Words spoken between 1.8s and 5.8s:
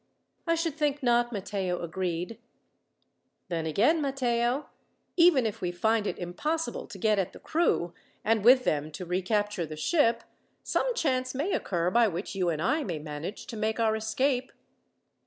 agreed. "Then again, Matteo, even if we